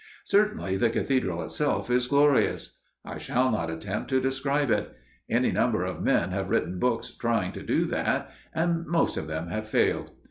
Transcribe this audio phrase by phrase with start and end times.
[0.23, 2.75] Certainly, the cathedral itself is glorious.
[3.05, 4.91] I shall not attempt to describe it.
[5.29, 9.49] Any number of men have written books trying to do that, and most of them
[9.49, 10.09] have failed.